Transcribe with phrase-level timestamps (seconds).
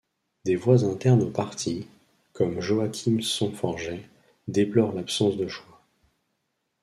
[0.45, 1.85] Des voix internes au parti,
[2.33, 4.03] comme Joachim Son-Forget,
[4.47, 5.79] déplorent l'absence de choix.